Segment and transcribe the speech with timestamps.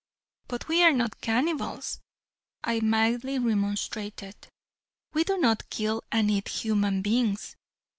[0.47, 1.99] "But we are not cannibals,"
[2.63, 4.35] I mildly remonstrated,
[5.13, 7.55] "we do not kill and eat human beings."